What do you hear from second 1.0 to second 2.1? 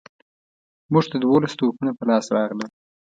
ته دوولس توپونه په